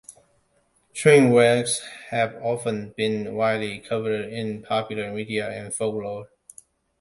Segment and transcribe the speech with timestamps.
[0.95, 6.27] Train wrecks have often been widely covered in popular media and in folklore.